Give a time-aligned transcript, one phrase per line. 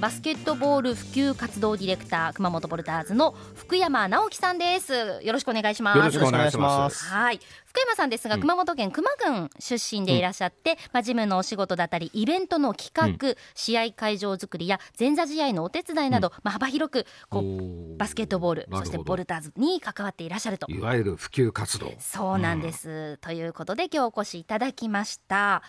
[0.00, 4.92] バスケットボール普及活動ディレクター熊本ボルターズの福山直樹さんです。
[4.94, 5.98] よろしくお願いします。
[5.98, 7.04] よろしくお願いします。
[7.06, 7.40] はい。
[7.64, 20.70] 福山さんですが、熊本県球磨郡出身でいらっしゃって、うん、まあ、事務のお仕事だったりイベントの企画、うん、試合会場作りや前座試合のお手伝いなど、うん、まあ、幅広くこうバスケットボールそしてボルターズに関わっていらっしゃると。
[20.70, 21.92] いわゆる普及活動。
[21.98, 25.64] そうなんです、ということで今日お越しいただきました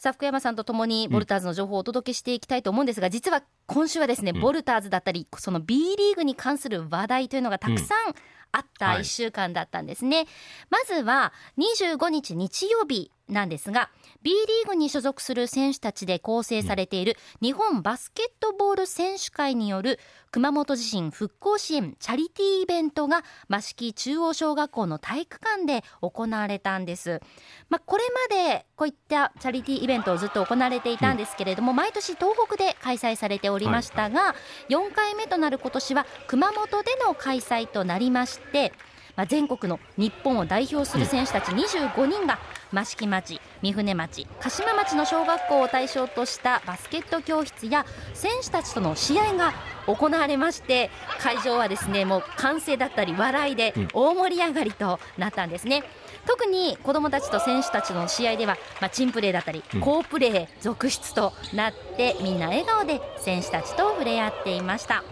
[0.00, 8.14] さあ福山さんとともにボルターズの情報をお届けしていきたいと思うんですが、実は今週はですね、ボルターズだったりその B リーグに関する話題というのがたくさん、
[8.50, 10.26] あった1週間だったんですね、はい、
[10.70, 13.90] まずは25日日曜日なんですが
[14.22, 19.98] B リーグに所属する選手たちで構成されている日本バスケットボール選手会による
[20.30, 27.20] 熊本地震復興支援チャリティーイベントが益城中央小学校の体育館で行われたんです、
[27.68, 34.34] まあ、これまでこういったチャリティーイベントをずっと行われていたんですけれども、毎年東北で開催されておりましたが、
[34.68, 38.72] 4回目となる今年は熊本での開催となりまして
[39.16, 42.38] まあ、全国の日本を代表する選手たち25人が
[42.72, 49.52] 益城町、三船町、鹿島町の小学校を対象としたバスケット教室や選手たちとの試合が
[49.86, 55.82] 行われまして会場はですねもう歓声だったり笑いで大盛り上がりとなったんですね。
[56.26, 65.02] 特に子どもたちと選手たちの試合では、まあ、チンプレーだったり好プレー続出となってみんな笑顔で選手たちと触れ合っていました。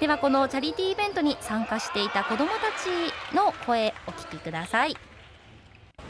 [0.00, 4.96] ではこのチャリティーイベントに参加していた子どもたちの声お聞きください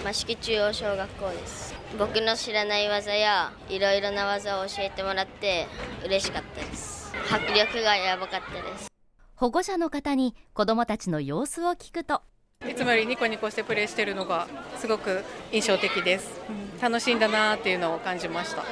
[0.09, 1.75] 益城中央小学校です。
[1.99, 5.67] 僕の知らない技やいろいろな技を教えてもらって
[6.05, 7.13] 嬉しかったです。
[7.31, 8.89] 迫力がやばかったです。
[9.35, 12.23] 保護者の方に子どもたちの様子を聞くと。
[12.69, 18.65] いつもよりニコニコしてプレーしているのがすごく印象的です、うん、楽しいんだなっていうのを感じました。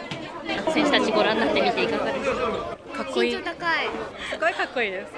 [0.72, 2.77] 選手たちご覧になってみていかがですか？
[2.98, 3.36] かっこいい。
[3.36, 3.88] 高い。
[4.28, 5.12] すごいかっこいいです。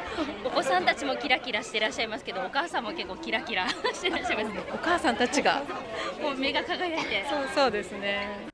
[0.44, 5.62] お子さんたちもキラキラしていらっしゃいますけど、お母さんも結構キラキラ してらっしゃいます、お母さんたちが。
[6.20, 7.24] もう目が輝いて。
[7.30, 8.48] そう、そうですね。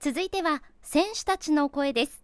[0.00, 2.22] 続いては選手たちの声です。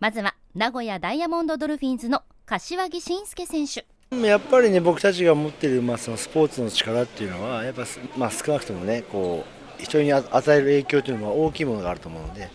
[0.00, 3.84] まずは名古屋ダイヤモンドドルフィンズの柏木慎介選手。
[4.16, 7.84] やっぱりね僕たちが持っているまあそのスポーツの力っていうのはやっぱ
[8.16, 9.44] まあ少なくともねこ
[9.78, 12.48] う人に与える影響というのは大きいものがあると思うので、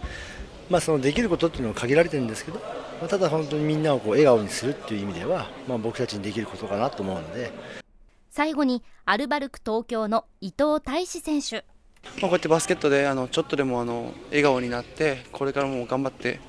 [0.70, 2.62] まあそのできることっていうのは限られてるんですけど、
[3.00, 7.52] まあ、ただ本当にみんなをこう笑顔にするっていう意味では、まあ、僕たちにできることかなと思うので
[8.32, 11.62] 最後にアルバルク東京の伊藤大志選手、ま
[12.18, 16.40] あ、こうやってバスケットであのちょっとでもあの笑顔になってこれからも頑張って、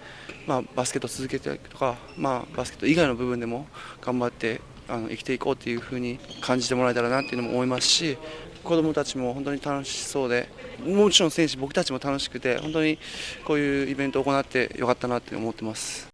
[0.47, 3.67] まあ、バスケット続けていくとか、まあ、バスケット以外の部分でも
[4.01, 8.17] 頑張ってあの生きていこうというふうに感じてもらえたらなっていうのも思いますし
[8.65, 10.49] 子どもたちも本当に楽しそうで
[10.85, 12.99] もちろん選手僕たちも楽しくて本当に
[13.45, 16.08] こういうイベントを行ってよかったなって思ってます。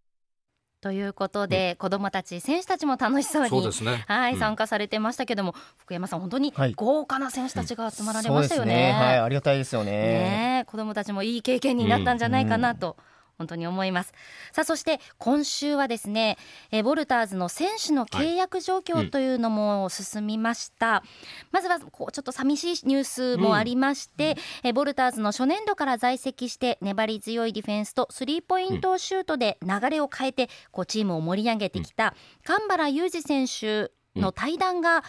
[0.84, 3.50] ということで、うん、子どもたち、選手たちも楽しそうに
[3.87, 8.75] ね、はい、うん、参加されてましたけども、福山さん、本当に豪華な選手たちが集まられましたよね。
[8.75, 8.93] はい、ね。
[8.93, 9.93] はい、ありがたいですよね。
[9.93, 12.99] ね子どもたちもいい経験になったんじゃないかなと。
[13.39, 14.12] うん本当に思います。
[14.53, 16.39] さあそして今週はですね
[16.71, 21.09] えボルターズの選手の契約状況というのも進みました、はい
[21.43, 35.02] うん、まずはこうちょっと寂しいニュースもありまして、うん、えボルターズの初年度から在籍して粘り強いディフェンスとスリーポイントシュートで流れを変えてこうチームを盛り上げてきた神原雄二選手の対談が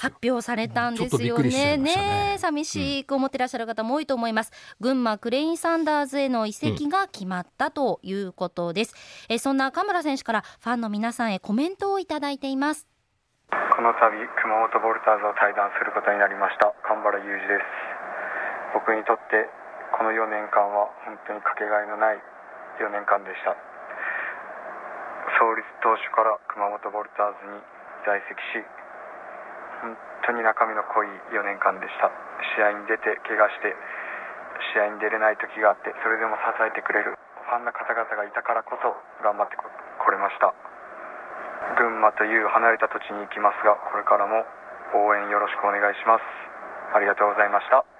[0.00, 1.76] 発表されたんですよね。
[1.76, 4.52] ねね寂しく思ってらっしゃる方も多いと思います。
[4.80, 8.94] 群馬クレインサンダーズへの移籍が決まったということです。
[9.28, 12.86] うん、えそんな神村選手からファンの皆さんへコメントをいただいています。
[13.50, 14.10] この度
[14.42, 17.64] 熊本ボルターズを対談することになりました神原雄二です。
[18.74, 19.48] 僕にとって
[19.96, 22.20] この4年間は本当にかけがえのない
[22.78, 23.56] 4年間でした。
[25.38, 28.64] 創立当初から熊本ボルターズに在籍し
[29.82, 32.10] 本当に中身の濃い4年間でした。
[32.56, 33.74] 試合に出て怪我して
[34.74, 37.18] 試合に出れない時があってそれでも支えてくれる。
[37.48, 38.92] ファンの方々がいたからこそ
[39.24, 39.64] 頑張ってこ
[40.10, 40.52] れました。
[41.76, 44.44] 群馬という離れた土地に行きますがこれからも
[44.94, 46.22] 応援よろしくお願いします。
[46.94, 47.97] ありがとうございました。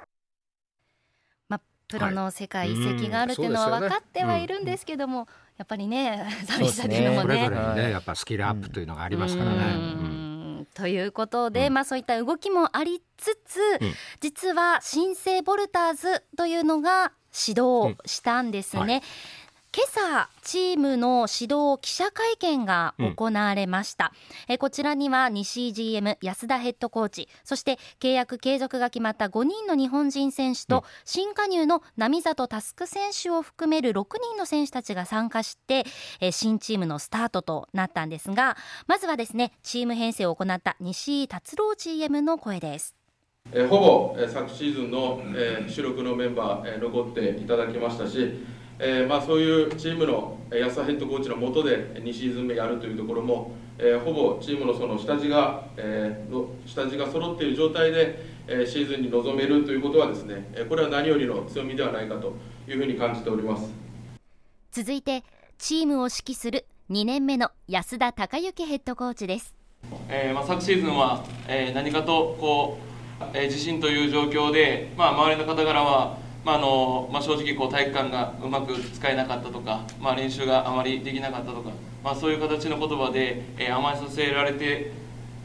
[1.88, 5.26] プロの世界移籍があるっていうのは分かってはいるんですけども、
[5.56, 7.44] やっぱりね寂しさっていうのもね。
[7.44, 10.66] それぞれねやっぱスキルアップというのがありますからね。
[10.74, 18.84] ということで、うん、まあそういった動きもありつつ、うん、実は新生ボルターズというのが始動したんですね。
[18.84, 18.90] うん。
[18.90, 19.02] はい。
[19.02, 19.47] 契
[19.78, 24.12] 今朝チームの指導記者会見が行われました、
[24.48, 35.84] うん、えこちらには西井 GM 安田ヘッドコーチそして契約継続が決まった5人の日本人選手と、新加入の並里佑選手を含める6人の選手たちが参加して
[36.20, 38.56] え新チームのスタートとなったんですが
[38.88, 42.96] まずはですねチーム編成を行った西井達郎 GM の声です。
[43.52, 48.44] えほぼ、え昨シーズンの、え主力のメンバー、え残っていただきましたし、
[48.80, 62.36] えまあ、そういうチームの安田ヘッドコーチのもとで2シーズン目やるというところも、えほぼチームのその下地が、えの下地が揃っている状態で、えシーズンに臨めるということはですね、えこれは何よりの強みではないかと
[62.68, 63.68] いうふうに感じております。
[64.70, 65.24] 続いて
[65.58, 69.54] チームを指揮する2年目の安田孝之ヘッドコーチです、
[70.08, 72.88] えーまあ、昨シーズンは、えー、何かとこう
[73.34, 81.72] えー、地震という状況で、まあ、周りの方からは、まああのまあ、正直こう体育館がうまく使えなかったとか、まあ、練習があまりできなかったとか、
[82.02, 84.90] まあ、そういう形の言葉で、えー、甘えさせられて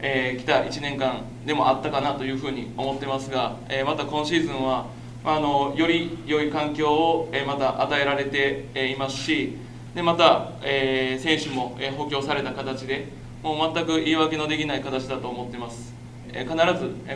[0.00, 4.86] えー、た1年間でもあったかなというふうに思ってますが、えー、また今シーズンは、
[5.22, 9.58] まあ、あのより良い環境を、えー、また与えられて、えー、いますし
[9.94, 13.08] でまた、えー、選手も、えー、補強された形で
[13.42, 15.92] もう全く言い訳のできない形だと思ってます。
[16.34, 16.56] 必ず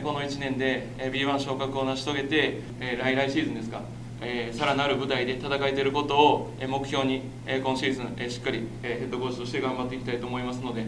[0.05, 3.81] この1年で B1 昇格を成し遂げて来来シーズンですか。
[4.53, 10.87] さらなる舞台で戦えていることを目標に今シーズンしっかりヘッドコーチとして頑張っていきたいと思いますので。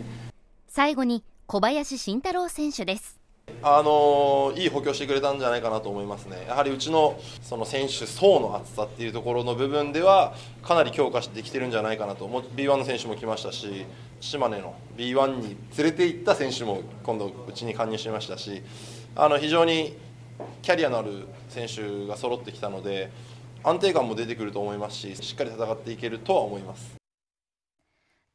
[0.69, 3.19] 最後に小林慎太郎選手です。
[3.62, 13.87] あのいい補強してくれたんじゃないかなと思いますね、やはりうちのその選手層の厚さっていうところの部分では、かなり強化してきてるんじゃないかなと、B1 の選手も来ましたし、
[14.20, 18.62] 島根の B1 に連れて行った選手も今度、うちに加入しましたし、
[19.17, 19.96] あの非常に
[20.62, 23.11] キャリアのある選手が揃ってきたので、
[23.64, 27.00] 安定感も出てくると思いますし、しっかり戦っていけるとは思います。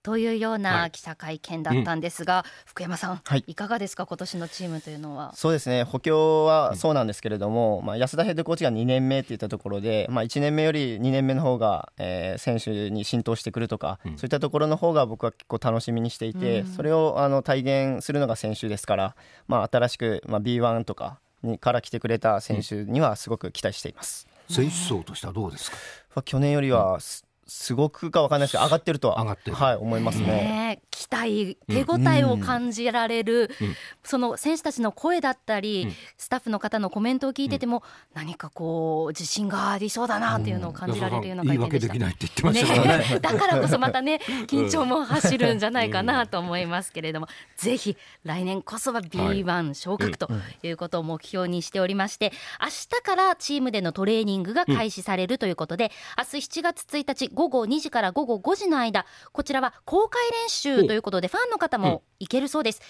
[0.06, 5.34] というような記者会見だったんですが、はいうん、福山さん、はい、いかがですか、今年のチームというのは。
[5.34, 19.16] そうですね、補強はそうなんですけれども、うん、まあ、安田ヘッドコーチが2年目っていったところで、まあ、1年目より2年目の方が、えー、選手に浸透してくるとか、うん、そういったところの方が僕は結構楽しみにしていて、それをあの体現するのが選手ですから、
[19.48, 24.28] まあ、新しく、まあ、B1 とかにから来てくれた選手にはすごく期待しています。
[24.52, 27.00] 選手層としてはどうですか、去年よりは、
[27.48, 47.28] すごくか分かんないですけど上がってるとは上がってる、はい、思いますね、ね、期待手応えを感じられる、うん、その選手たちの声だったり、うん、スタッフの方のコメントを聞いてても、うん、何かこう自信がありそうだなっていうのを感じられるような会見でした、言い訳できないって言ってましたからね、ね、 だからこそまたね緊張も走るんじゃないかなと思いますけれども、
[47.58, 50.30] ぜひ来年こそは B1 昇格と
[50.64, 50.76] い。
[50.76, 52.32] うことを目標にしておりまして、
[52.62, 62.82] 明日からチームでのトレーニングが開始されるということで、明日7月1日午後2時から午後5時の間、こちらは公開練習ということで、ファンの方も行けるそうです。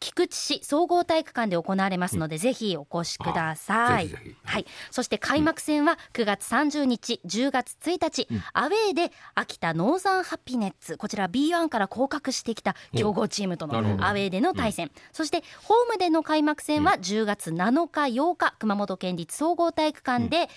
[0.00, 4.10] 菊池市総合体育館で行われますので、うん、ぜひお越しください。
[4.44, 4.66] はい。
[4.90, 20.48] そして開幕戦は9月30日、10月1日、うん、アウェーで秋田ノーザンハピネッツ、こちら B1 から降格してきた強豪チームとのアウェーでの対戦、うん、そしてホームでの開幕戦は10月7日、8日、熊本県立総合体育館で、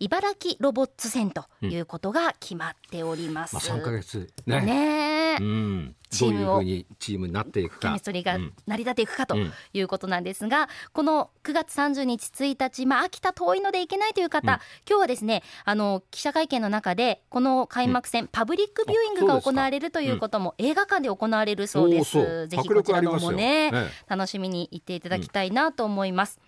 [0.00, 3.54] 茨城ロボッツ戦ということが決まっております。
[3.54, 4.28] まあ、3ヶ月。
[4.46, 4.60] ね。
[4.62, 6.62] ねうん、チームを
[6.98, 7.88] チームになっていくか。
[7.88, 9.36] ケミストリーが成り立っていくかと
[9.72, 14.58] いうことなんですが、うん、この9月30日1日、まあ、秋田遠いので行けないという方、うん、
[14.88, 22.48] 今日はですねあの記者会見の中でこの開幕戦、うん、パブリックビューイングが行われるということも映画館で行われるそうです。
[22.48, 26.40] ぜひこちらのもね、ね、楽しみに行っていただきたいなと思います。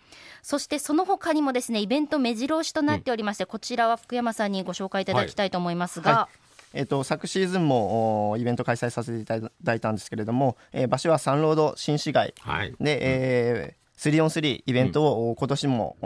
[0.42, 6.10] そしてその他にもですねイベント目白押しとなっておりまして、こちらは福山さんにご紹介いただきたいと思いますが。
[6.10, 12.34] はいはいえーと、昨シーズンもイベント開催させていただいたんですけれども、えー、場所はサンロード新市街。
[12.36, 15.96] で、はい、えー、3on3 イベントを今年も、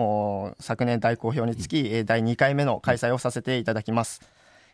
[0.56, 4.22] うん、昨年大好評につき、うん、第2回目の開催をさせていただきます。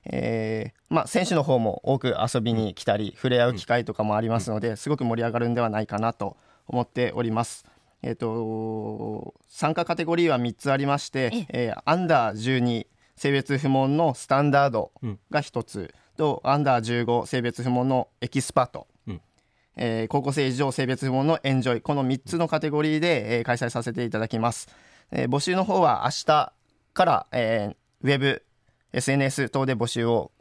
[0.05, 7.67] えーまあ、選手の方も多く遊びに来たり触れ合う機会とかもありますのですごく盛り上がるんではないかなと思っております。
[8.03, 12.87] えーと、参加カテゴリーは3つありまして、えー、アンダー12
[13.21, 14.93] 性別不問のスタンダード
[15.31, 19.21] が1つ、とアンダー15性別不問のエキスパート、うん、
[19.77, 21.81] えー、高校生以上性別不問のエンジョイ。
[21.83, 24.71] この3つのカテゴリーで、えー、開催させていただきます、
[25.11, 26.53] えー、募集の方は明日
[26.95, 28.43] から、えー、ウェブ
[28.95, 30.33] SNS 等で募集を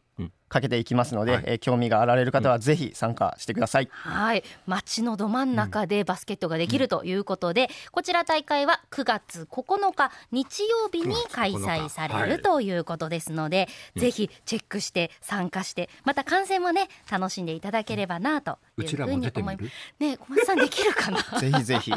[0.49, 4.43] かけていきますので、はい、えー、興味があられる方はぜひ参加してください、うん、はい。
[4.65, 13.63] 街のど真ん中でバスケットができるということで、うん、こちら大会は9月9日日曜日に開催されるということですので、は
[13.97, 19.69] い、ぜひチェックして参加してまた観戦もね楽しんでいただければなというふうに思います。
[19.99, 21.39] ね小松さんできるかな？
[21.39, 21.93] ぜひぜひ。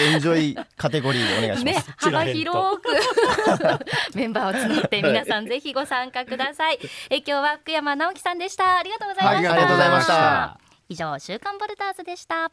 [0.00, 2.88] エンジョイカテゴリーでお願いします、ね、幅広く。
[4.16, 6.78] メンバーを募って皆さんぜひご参加ください。
[7.10, 8.78] え今日は福山直樹さんでした。
[8.78, 10.58] ありがとうございました、ありがとうございました。
[10.88, 12.50] 以上週刊ボルターズでした